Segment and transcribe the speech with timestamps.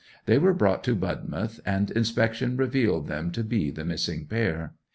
[0.25, 4.73] They were brought to Budmouth, and inspection revealed them to be the missing pair.